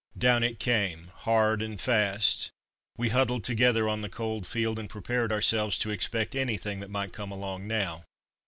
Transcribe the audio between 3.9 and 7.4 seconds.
the cold field and prepared ourselves to expect anything that might come